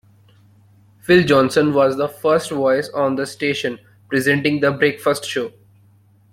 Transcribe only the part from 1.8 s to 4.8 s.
the first voice on the station presenting the